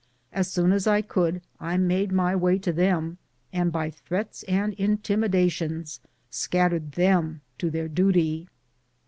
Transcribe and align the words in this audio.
As 0.33 0.47
soon 0.51 0.71
as 0.71 0.87
I 0.87 1.03
could, 1.03 1.43
I 1.59 1.77
made 1.77 2.11
my 2.11 2.35
way 2.35 2.57
to 2.57 2.73
them, 2.73 3.19
and 3.53 3.71
by 3.71 3.91
threats 3.91 4.41
and 4.47 4.73
intimidations 4.73 5.99
scat 6.31 6.71
tered 6.71 6.93
them 6.95 7.41
to 7.59 7.69
their 7.69 7.87
duty 7.87 8.47